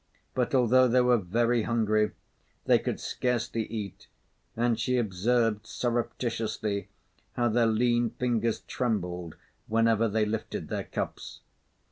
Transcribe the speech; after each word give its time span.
But 0.33 0.55
although 0.55 0.87
they 0.87 1.01
were 1.01 1.19
very 1.19 1.61
hungry, 1.61 2.13
they 2.65 2.79
could 2.79 2.99
scarcely 2.99 3.67
eat, 3.67 4.07
and 4.57 4.79
she 4.79 4.97
observed 4.97 5.67
surreptitiously 5.67 6.89
how 7.33 7.49
their 7.49 7.67
lean 7.67 8.09
fingers 8.09 8.61
trembled 8.61 9.35
whenever 9.67 10.07
they 10.07 10.25
lifted 10.25 10.69
their 10.69 10.85
cups. 10.85 11.41